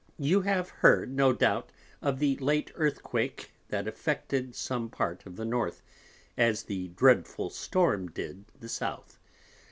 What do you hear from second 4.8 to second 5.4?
part of